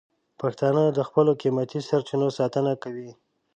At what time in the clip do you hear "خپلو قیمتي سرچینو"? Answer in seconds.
1.07-2.27